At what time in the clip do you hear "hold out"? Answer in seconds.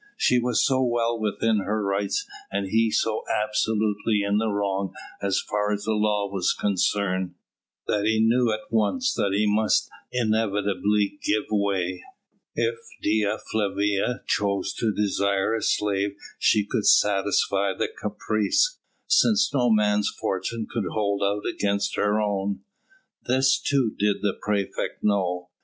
20.91-21.45